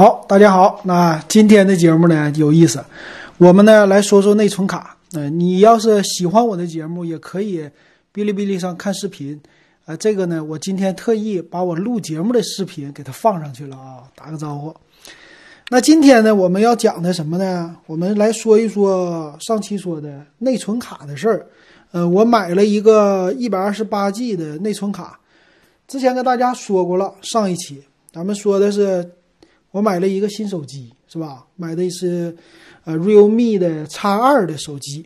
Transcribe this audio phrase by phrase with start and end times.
[0.00, 2.84] 好，大家好，那今天的节目呢有意思，
[3.36, 4.96] 我们呢来说说内存卡。
[5.14, 7.62] 嗯、你要是喜欢我的节目，也可以
[8.14, 9.40] 哔哩哔哩上看视频。
[9.86, 14.72] 呃，这个呢，我今天特意把我录节目的视频给它放上去了啊，打个招呼。
[15.68, 17.74] 那今天呢，我们要讲的什么呢？
[17.86, 21.44] 我们来说一说上期说的内存卡的事儿。
[21.90, 25.18] 呃，我买了一个一百二十八 G 的内存卡，
[25.88, 29.04] 之前跟大家说过了，上一期咱们说的是。
[29.70, 31.44] 我买了一个新手机，是吧？
[31.56, 32.36] 买的是
[32.84, 35.04] 呃 realme 的 X 二的手机。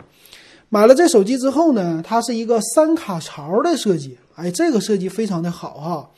[0.69, 6.11] 买了这手机之后呢，它是一个三卡槽的设计，哎，这个设计非常的好哈。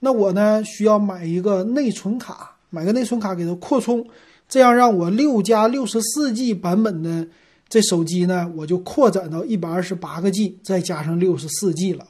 [0.00, 4.06] 那我呢需要买一个内存卡，买个内存卡给它扩充，
[4.48, 7.26] 这样让我六加六十四 G 版本的
[7.68, 12.06] 这手机呢，我就扩展到一百二十八个 G，再加上六十四 G 了。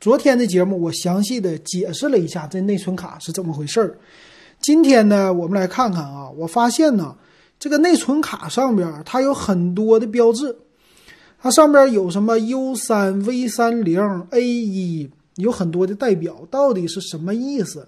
[0.00, 3.98] 昨天的节目我详细的解释了一下这内存卡是怎么回事儿。
[4.66, 7.14] 今天呢，我们来看看啊，我发现呢，
[7.56, 10.56] 这个内存卡上边它有很多的标志，
[11.40, 17.86] 它上边有什么 U 三、V 三零、A 一，有很多的代表，到底是什么意思？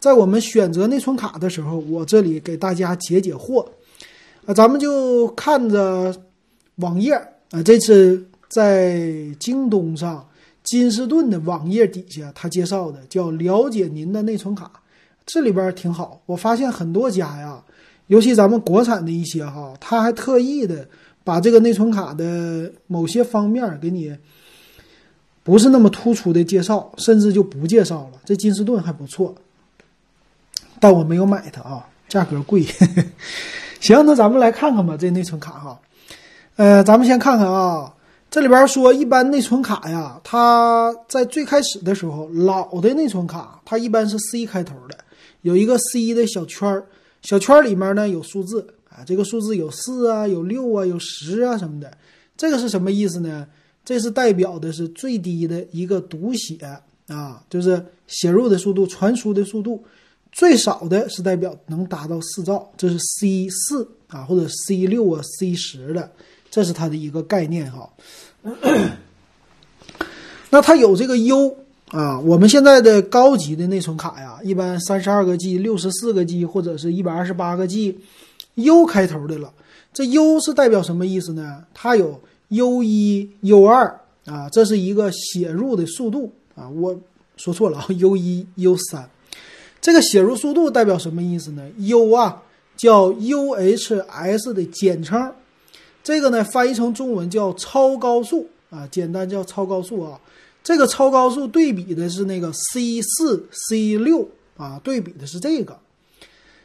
[0.00, 3.66] 在我们选择内存卡的时候，我这里给大家解解惑
[4.46, 6.16] 啊，咱们就看着
[6.76, 7.12] 网页
[7.50, 9.06] 啊，这次在
[9.38, 10.26] 京东上
[10.64, 14.72] 金士顿的网页底下，他介绍的叫了解您的内存卡。
[15.26, 17.60] 这里边挺好，我发现很多家呀，
[18.06, 20.88] 尤其咱们国产的一些哈，他还特意的
[21.24, 24.16] 把这个内存卡的某些方面给你
[25.42, 28.20] 不是那么突出的介绍，甚至就不介绍了。
[28.24, 29.34] 这金士顿还不错，
[30.78, 32.64] 但我没有买它啊，价格贵。
[33.80, 35.80] 行，那咱们来看看吧，这内存卡哈，
[36.54, 37.92] 呃，咱们先看看啊，
[38.30, 44.96] 这里边说一般内存卡呀，它在最开始的时候，老的内存卡它一般是 C 开头的。
[45.46, 46.84] 有一个 C 的小圈儿，
[47.22, 51.96] 小圈儿里面呢有数字啊，这个数字有四啊，有六啊，有十啊什么的。
[52.36, 53.46] 这个是什么意思呢？
[53.84, 56.58] 这是代表的是最低的一个读写
[57.06, 59.84] 啊，就是写入的速度、传输的速度。
[60.32, 66.10] 最少的是代表能达到四兆，这是 C 四啊，或者 C 六啊、C 十的，
[66.50, 67.88] 这是它的一个概念哈。
[70.50, 71.58] 那它有这个 U。
[71.92, 79.52] 啊，我们现在的高级的内存卡呀，一般三十二个 G、六十四个 G 或者是一百二十八个 G，U 开头的了。
[79.92, 81.64] 这 U 是代表什么意思呢？
[81.72, 86.68] 它有 U 一、U 二啊，这是一个写入的速度啊。
[86.68, 86.98] 我
[87.36, 89.08] 说错了啊， U 一、U 三，
[89.80, 92.42] 这个写入速度代表什么意思呢？U 啊
[92.76, 95.32] 叫 UHS 的简称，
[96.02, 100.18] 这个呢翻译成中文叫超高速啊，简单叫超高速啊。
[100.66, 105.78] 这个超高速对比的是那个 C 四、C 六啊，对比的是这个。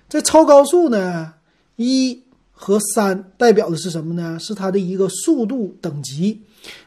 [0.10, 1.36] 这超高速呢，
[1.76, 2.20] 一
[2.52, 4.40] 和三代表的是什么呢？
[4.40, 6.42] 是它的一个速度等级，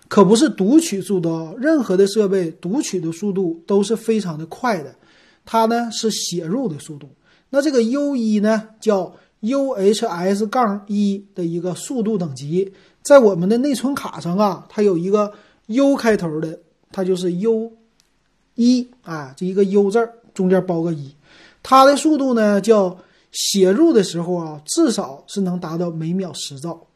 [0.09, 1.57] 可不是读取速度。
[1.57, 4.97] 任何的设备读取的速度都是非常的快的，
[5.45, 7.09] 它呢是写入的速度。
[7.51, 12.73] 那这个 U 一呢，叫 UHS 杠一的一个速度等级，
[13.03, 15.33] 在我们的内存卡上啊，它有一个
[15.67, 16.59] U 开头的。
[16.95, 17.73] 它就是 U
[18.55, 21.13] 一啊，这一个 U 字儿中间包个一，
[21.61, 22.97] 它的速度呢叫
[23.33, 26.87] 写入的时候啊，至少是能达到每秒十兆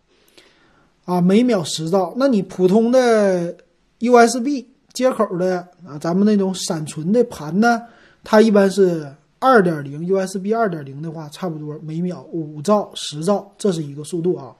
[1.04, 2.14] 啊，每秒十兆。
[2.16, 3.56] 那你普通的
[3.98, 7.82] USB 接口的啊，咱们那种闪存的盘呢，
[8.22, 14.54] 它一般是二点零 USB 二点零的话，差不多每秒五兆、十兆，这是一个速度啊。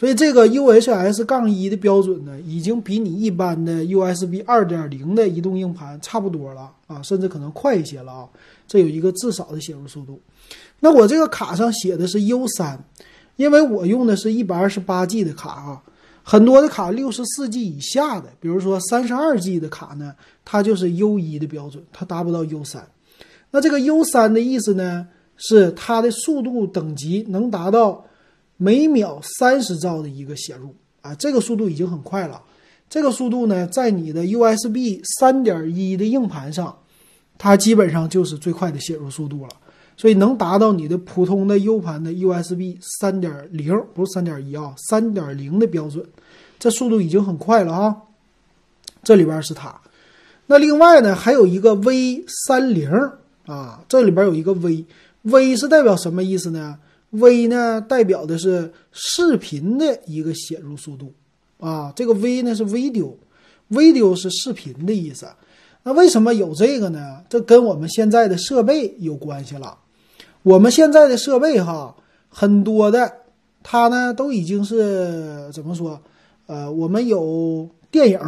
[0.00, 8.26] 所以这个 UHS 杠一的标准呢，已经比你一般的 USB 二点零的移动硬盘差不多了啊，甚至可能快一些了啊。
[8.66, 10.18] 这有一个至少的写入速度。
[10.78, 12.82] 那我这个卡上写的是 U 三，
[13.36, 15.82] 因为我用的是一百二十八 G 的卡啊，
[16.22, 20.14] 很多的卡六十四 G 以下的，比如说三十二 G 的卡呢，
[20.46, 22.88] 它就是 U 一的标准，它达不到 U 三。
[23.50, 28.06] 那这个 U 三的意思呢，是它的速度等级能达到。
[28.62, 32.42] 每秒三十兆的一个写入啊，这个速度已经很快了。
[32.90, 36.76] 这个速度呢，在你的 USB 三点一的硬盘上，
[37.38, 39.48] 它基本上就是最快的写入速度了。
[39.96, 46.04] 所以能达到你的普通的 U 盘的 USB 三点零，不是三点一啊，三点零的标准，
[46.58, 47.96] 这速度已经很快了啊。
[49.02, 49.80] 这里边是它。
[50.48, 52.90] 那另外呢，还有一个 V 三零
[53.46, 56.76] 啊，这里边有一个 V，V 是代表什么意思呢
[57.10, 61.12] ？V 呢，代表的是视频的一个写入速度，
[61.58, 65.26] 啊，这个 V 呢是 video，video 是视频的意思。
[65.82, 67.22] 那为什么有这个呢？
[67.28, 69.78] 这跟我们现在的设备有关系了。
[70.42, 71.96] 我们现在的设备哈，
[72.28, 73.12] 很多的
[73.62, 76.00] 它呢都已经是怎么说？
[76.46, 78.18] 呃，我们有电影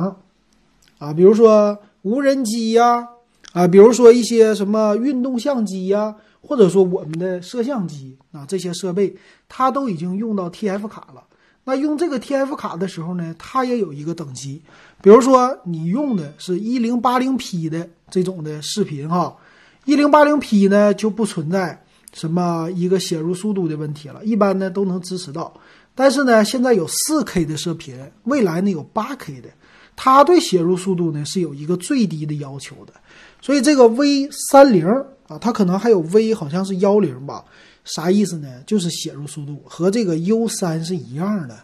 [0.98, 3.06] 啊，比如说无人机呀，
[3.52, 9.16] 啊，比如说一些什么运动相机呀，或者说我们的摄像机啊，这些设备
[9.48, 11.22] 它都已经用到 TF 卡了。
[11.64, 14.60] 那用这个 TF 卡的时候呢，它也有一个等级，
[15.00, 19.36] 比如说你用的是一零八零 P 的这种的视频哈，
[19.84, 25.54] 一零八零 P 呢就不存在什么一个写入速度的问题了，一般呢都能支持到。
[25.94, 29.48] 但是呢，现在有四 K 的视频，未来呢有八 K 的，
[29.96, 32.92] 它对写入速度呢是有一个最低的要求的。
[33.40, 34.86] 所以这个 V 三零
[35.28, 37.44] 啊，它可能还有 V 好像是幺零吧。
[37.84, 38.48] 啥意思呢？
[38.64, 41.56] 就是写入速度和这个 U 三是一样的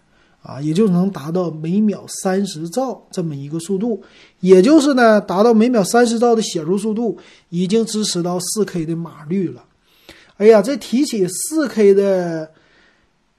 [0.42, 4.02] 啊，也就能达到每秒三十兆这么一个速度，
[4.40, 7.16] 也就是呢，达到每秒三十兆的写入速度，
[7.50, 9.64] 已经支持到四 K 的码率了。
[10.38, 12.50] 哎呀，这提起四 K 的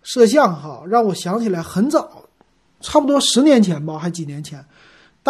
[0.02, 2.24] 摄像哈，让我想起来很早，
[2.80, 4.64] 差不多十年前吧，还几年前，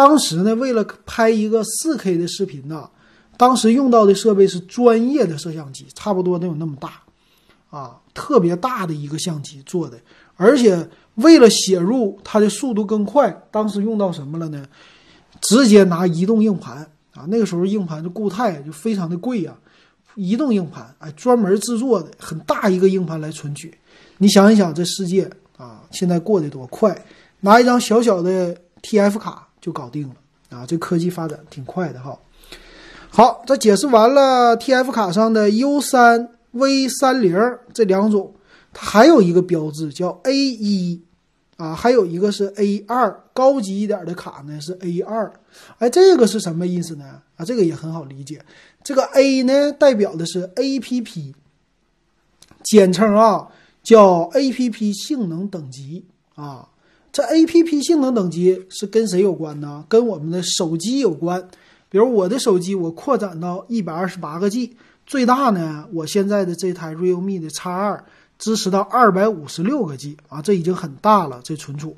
[0.00, 2.88] 当时呢，为了拍一个四 K 的视频呢，
[3.36, 7.02] 当时用到的设备是专业的摄像机，差不多能有那么大。
[7.68, 10.00] 啊，特别大的一个相机做的，
[10.36, 14.64] 而且为了写入它的速度更快，当时用到什么了呢？
[15.42, 16.78] 直接拿移动硬盘
[17.12, 19.54] 啊，那个时候硬盘就固态就非常的贵呀，
[20.14, 23.78] 移动硬盘哎，专门制作的很大一个硬盘来存取。
[24.16, 27.04] 你想一想，这世界啊，现在过得多快，
[27.40, 30.14] 拿一张小小的 TF 卡就搞定了
[30.48, 32.18] 啊，这科技发展挺快的哈。
[33.10, 36.30] 好，这解释完了 TF 卡上的 U 三。
[36.52, 37.38] V 三零
[37.72, 38.34] 这两种，
[38.72, 41.00] 它还有一个标志叫 A 一，
[41.56, 45.32] 啊，还有一个是 A 二，高级一点的卡呢是 A 二，
[45.78, 47.22] 哎，这个是什么意思呢？
[47.36, 48.44] 啊，这个也很好理解，
[48.82, 51.32] 这个 A 呢代表的是 APP，
[52.64, 53.46] 简称啊
[53.84, 56.04] 叫 APP 性能等级
[56.34, 56.68] 啊，
[57.12, 59.84] 这 APP 性能等级是跟谁有关呢？
[59.88, 61.48] 跟我们的手机有关，
[61.88, 64.76] 比如我的手机我扩展到一百二十八个 G。
[65.06, 68.04] 最大呢，我现在的这台 Realme 的 X 二
[68.38, 71.40] 支持到二百五十六个 G 啊，这已经很大了。
[71.42, 71.96] 这存储，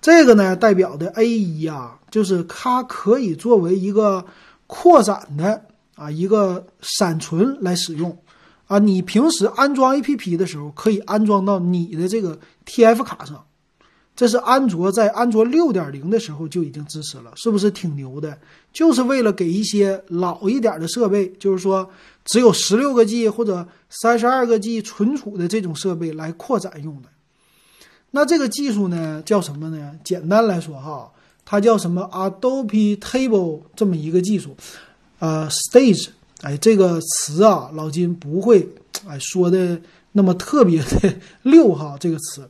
[0.00, 4.24] 这个呢代表的 A 一啊，就是它可以作为一个
[4.66, 8.16] 扩展的啊一个闪存来使用
[8.66, 8.78] 啊。
[8.78, 13.44] 你平时安装 APP 的时候，可以安装到你的这个 TF 卡上。
[14.14, 18.38] 这是安卓在安卓六点零的时候就已经支持了，是不是挺牛的？
[18.72, 21.88] 就是为了给一些老一点的设备，就是说
[22.24, 27.08] 只有十六个 G 或者三十二个 G 存储的这种设备来扩展用的。
[28.10, 29.92] 那这个技术呢，叫什么呢？
[30.04, 31.10] 简单来说哈，
[31.46, 34.54] 它叫什么 Adobe Table 这么一个技术。
[35.20, 36.08] 呃，Stage，
[36.42, 38.68] 哎，这个词啊，老金不会
[39.08, 39.80] 哎说的
[40.12, 42.46] 那么特别的 溜哈，这个词。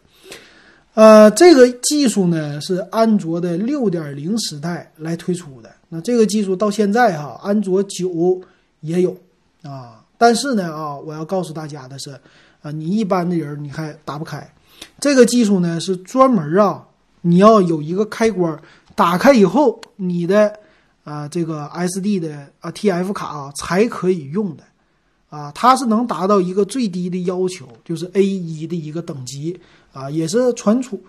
[0.95, 5.71] 呃，这个技术呢是安卓的六点零时代来推出的。
[5.89, 8.41] 那这个技术到现在哈，安卓九
[8.81, 9.17] 也有
[9.63, 10.05] 啊。
[10.19, 12.11] 但是呢啊，我要告诉大家的是，
[12.61, 14.47] 啊，你一般的人你还打不开。
[15.01, 16.87] 这个技术呢是专门啊，
[17.23, 18.61] 你要有一个开关，
[18.95, 20.53] 打开以后，你的
[21.05, 24.63] 啊这个 SD 的啊 TF 卡啊才可以用的。
[25.31, 29.59] 啊，它是能达到一个最低的要求，就是 A 一的一个等级
[29.93, 31.03] 啊，也是传出、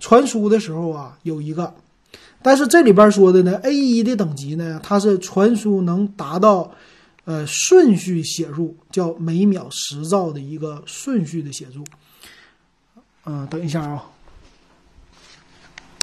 [0.00, 1.74] 传输的时候啊有一个。
[2.40, 6.72] 但是这里边说的呢，A 一的等级呢，它是传输能达到
[7.24, 11.84] 呃顺序写入，叫每秒十兆的一个顺序的写入。
[13.26, 14.04] 嗯，等一下啊，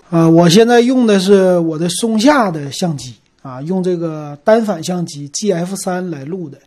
[0.09, 6.59] 啊，我现在用的是我的松下的相机啊，用这个单反相机 GF 三来录的。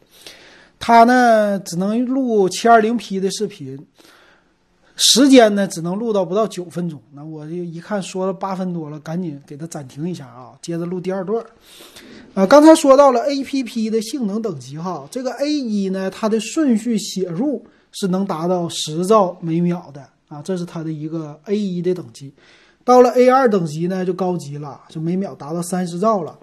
[0.81, 3.79] 它呢只能录七二零 P 的视频，
[5.01, 7.01] 时间呢只能录到不到九分钟。
[7.15, 11.43] 那我就一看说了八分多了，赶紧给它暂停一下啊，接着录第二段。
[12.35, 22.35] 啊，刚才说到了 APP 的性能等级哈，这个 A 一呢，它的顺序写入是能达到十兆每秒的啊，这是它的一个 A 一的等级。
[22.85, 26.37] 到了 A 二等级呢就高级了，就每秒达到三十兆了。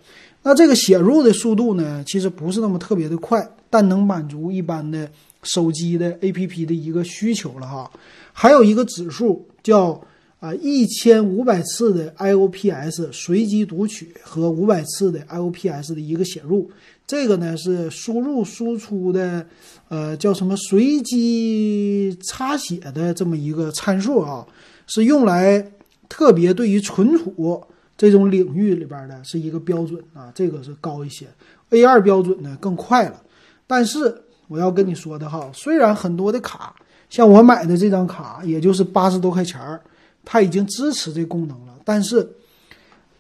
[0.44, 3.46] 那这个写入的速度呢，其实不是那么特别的快。
[3.68, 5.10] 但能满足一般的
[5.46, 7.90] 手机的 APP 的一个需求了哈，
[8.34, 10.04] 还有一个指数叫
[10.42, 16.70] 啊一千五百次的 IOPS 随机读取和五百次的 IOPS 的一个写入，
[17.08, 19.46] 这个呢是输入输出的
[19.88, 24.46] 呃叫什么随机插写的这么一个参数啊，
[24.88, 25.72] 是用来
[26.10, 27.64] 特别对于存储
[27.98, 31.26] 这种领域里边的是一个标准啊，这个是高一些
[31.70, 33.22] ，A 二标准呢更快了。
[33.68, 36.76] 但是我要跟你说的哈，虽然很多的卡，
[37.10, 39.82] 像我买的这张卡，也就是八十多块钱儿，
[40.24, 42.28] 它已经支持这功能了，但是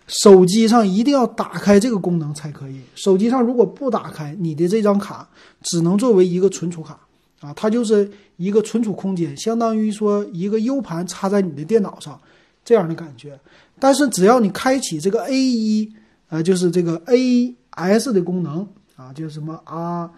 [0.08, 2.79] 手机上一定要打开这个功能才可以。
[2.94, 5.27] 手机上如果不打开，你的这张卡
[5.62, 7.00] 只能作为一个存储卡
[7.41, 12.20] 啊，它就是一个存储空间，相当于说一个 U 盘插在你的电脑上
[12.63, 13.39] 这样的感觉。
[13.79, 15.91] 但是只要你开启这个 A 一，
[16.29, 20.10] 呃，就是这个 A S 的功能啊，就是什么啊。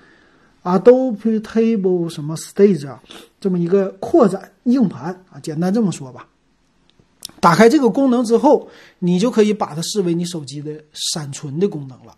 [0.68, 3.02] Adobe Table 什么 Stage 啊，
[3.40, 6.28] 这么一个扩展硬盘啊，简单这么说吧。
[7.40, 8.68] 打开这个功能之后，
[9.00, 12.16] 你就可以把它视为你手机的闪存的功能了。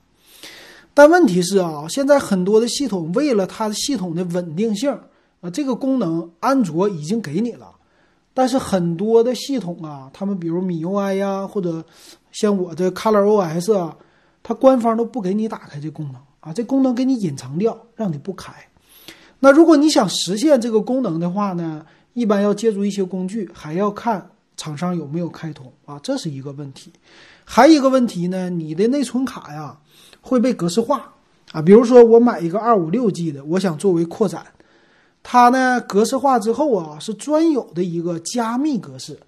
[0.94, 4.92] 但问题是啊，现在很多的系统为了它的系统的稳定性
[5.42, 7.72] 啊，这个功能安卓已经给你了，
[8.34, 11.84] 但是很多的系统啊，他们比如 MIUI 呀，或者
[12.32, 13.96] 像我的 ColorOS 啊，
[14.42, 16.16] 它官方都不给你打开这功能。
[16.40, 18.54] 啊，这功能给你隐藏掉，让你不开。
[19.40, 26.92] 那如果你想实现这个功能的话呢，一般要借助一些工具，还要看厂商有没有开通啊，这是一个问题。
[27.46, 29.78] 还有一个问题呢，你的内存卡呀
[30.22, 31.14] 会被格式化
[31.52, 31.62] 啊。
[31.62, 34.46] 比如说我买一个二五六 G 的，我想作为扩展，
[35.24, 39.20] 它呢格式化之后啊是专有的一个加密格式，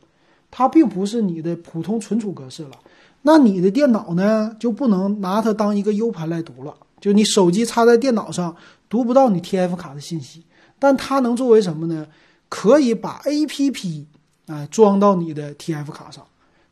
[0.51, 2.71] 它并不是你的普通存储格式了。
[3.21, 6.75] 那你的电脑呢就不能拿它当一个 U 盘来读了。
[7.01, 8.55] 就你手机插在电脑上
[8.87, 10.45] 读不到你 TF 卡的信息，
[10.79, 12.07] 但它能作为什么呢？
[12.47, 14.05] 可以把 APP
[14.45, 16.25] 啊装到你的 TF 卡上，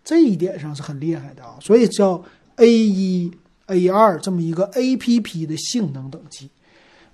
[0.04, 1.56] 这一点上是很厉害的啊。
[1.60, 2.24] 所以叫
[2.58, 3.32] A 一
[3.66, 6.50] A 二这么一个 APP 的性能等级。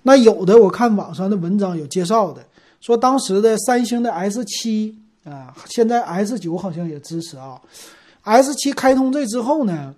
[0.02, 2.44] 那有的我看网上的文章有介绍的，
[2.80, 7.60] 说当时的三星的 S 七啊，现在 S 九好像也支持啊。
[8.22, 9.94] S 七开通这之后呢？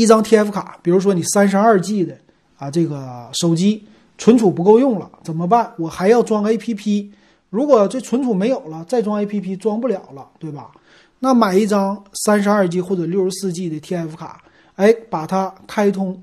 [0.00, 2.16] 一张 TF 卡，比如说你三十二 G 的
[2.56, 5.74] 啊，这个手机存储不够用了，怎么办？
[5.76, 7.10] 我还要装 APP。
[7.50, 10.70] 如果这存储没有了，再装 APP 装不了了，对吧？
[11.18, 14.42] 那买一张三十二 G 或者六十四 G 的 TF 卡，
[14.76, 16.18] 哎，把它开通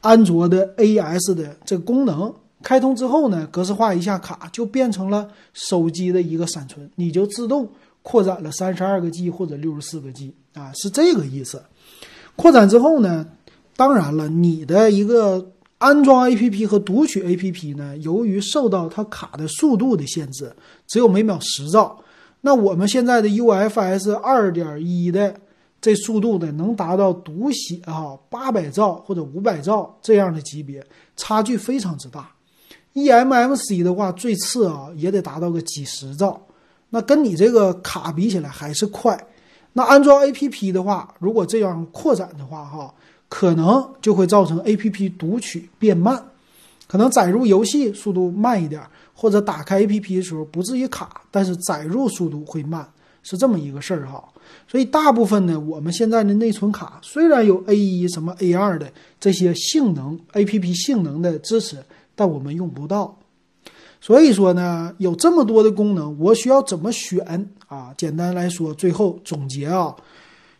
[0.00, 2.34] 安卓的 AS 的这个功能，
[2.64, 7.68] 开通之后呢，格式化一下卡，就变成了手机的一个闪存，你就自动
[8.02, 11.62] 扩展了三十二个 G 或者六十四个 G 啊，是这个意思。
[12.36, 13.26] 扩展之后呢，
[13.76, 20.54] 当然了，你的一个安装 APP 和读取 APP 呢，由于受到它卡的速度的限制，
[20.86, 21.98] 只有每秒十兆。
[22.42, 25.34] 那我们现在的 UFS 二点一的
[25.80, 30.84] 这速度呢，能达到读写啊八百兆或者五百兆这样的级别，
[31.16, 32.30] 差距非常之大。
[32.94, 36.40] eMMC 的话，最次啊也得达到个几十兆，
[36.88, 39.26] 那跟你这个卡比起来还是快。
[39.72, 42.92] 那安装 APP 的话，如果这样扩展的话，哈，
[43.28, 46.20] 可能就会造成 APP 读取变慢，
[46.88, 48.82] 可能载入游戏速度慢一点，
[49.14, 52.84] 或者打开 APP 的时候不至于卡，但是载入速度会慢，
[53.22, 54.22] 是这么一个事儿哈。
[54.66, 61.76] 所以大部分呢，我们现在的内存卡虽然有 A 一什么 A 二的这些性能 APP 性能的支持，
[62.16, 63.16] 但我们用不到。
[64.00, 67.92] 所以说呢，有这么多的功能，我需要怎么选啊？
[67.98, 69.94] 简单来说，最后总结啊，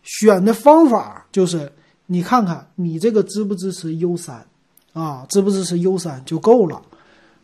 [0.03, 1.73] 选的方法就是
[2.05, 4.47] 你看看你这个支不支持 U 三
[4.93, 5.25] 啊？
[5.31, 6.83] 支不支持 U 三就够了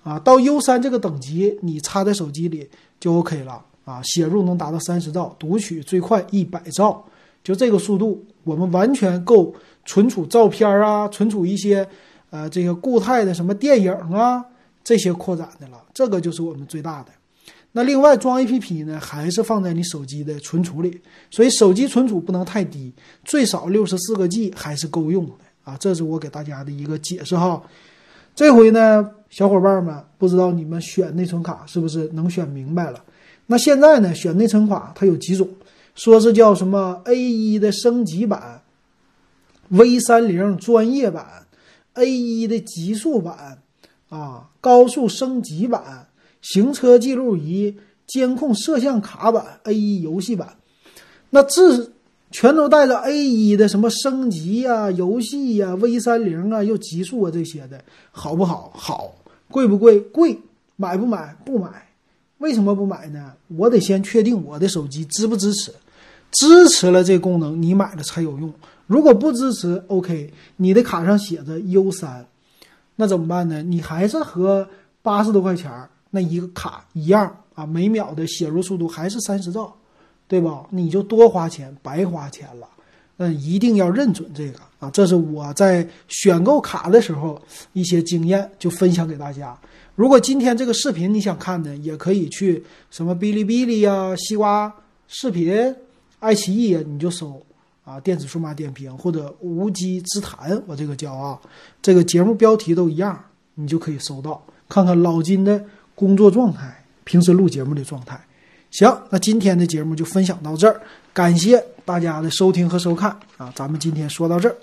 [0.03, 0.19] 啊？
[0.19, 2.69] 到 U 三这个等级，你插在手机里
[3.01, 4.03] 就 OK 了啊？
[4.03, 7.03] 写入能达到三十兆，读取最快一百兆，
[7.43, 9.55] 就这个速度，我们完全够
[9.87, 11.89] 存储照片啊，存储一些
[12.29, 14.45] 呃这个固态的什么电影啊。
[14.87, 17.09] 这些扩展的了，这个就是我们最大的。
[17.73, 22.93] 那另外装 A P P 呢，还是放在你手机的存储里，所以手机存储不能太低，
[23.25, 25.33] 最少六十四个 G 还是够用的
[25.65, 25.77] 啊。
[25.77, 27.61] 这是我给大家的一个解释哈。
[28.37, 33.03] 这回呢，小伙伴们不知道你们选内存卡是不是能选明白了？
[33.47, 35.49] 那现在呢，选内存卡它有几种，
[35.97, 38.63] 说是叫什么 A 一的升级版、
[39.71, 41.45] V 三零专业版、
[41.95, 43.59] A 一的极速版。
[44.09, 46.09] 啊，高速升级版、
[46.41, 47.75] 行车记录仪、
[48.07, 50.57] 监控摄像卡版、A 一游戏版，
[51.31, 51.91] 那这
[52.31, 57.83] 全都带着 A 一的什么升级呀、游戏呀、V 三零啊、又极速啊这些的，
[58.13, 58.71] 好不好？
[58.75, 59.15] 好，
[59.51, 59.99] 贵不贵？
[59.99, 60.39] 贵，
[60.77, 61.37] 买不买？
[61.45, 61.89] 不买。
[62.39, 63.33] 为什么不买呢？
[63.49, 65.73] 我得先确定我的手机支不支持，
[66.31, 68.53] 支持了这功能，你买了才有用。
[68.87, 72.27] 如果不支持，OK，你的卡上写着 U 三。
[72.97, 73.63] 那怎么办呢？
[73.63, 74.69] 你还是和
[75.03, 75.71] 八十多块钱
[76.11, 79.73] 那一个卡一样啊，每秒的写入速度还是三十兆，
[80.27, 80.67] 对吧？
[80.71, 82.67] 你就多花钱，白花钱了
[83.19, 84.91] 嗯，一定要认准这个啊！
[84.91, 87.41] 这是我在选购卡的时候
[87.73, 89.59] 一些经验，就分享给大家。
[89.95, 94.71] 如果今天这个视频你想看的，也可以去什么哔哩哔哩呀、西瓜
[95.09, 95.75] 视频、
[96.19, 97.43] 爱奇艺呀，你就搜
[97.87, 101.41] 啊“电子数码点评”或者“无稽之谈”，我这个叫啊，
[101.81, 103.19] 这个节目标题都一样，
[103.55, 105.65] 你就可以搜到，看看老金的
[105.95, 108.21] 工作状态，平时录节目的状态。
[108.71, 110.79] 行，那今天的节目就分享到这儿，
[111.15, 114.57] 感谢大家的收听和收看啊，咱们今天说到这儿。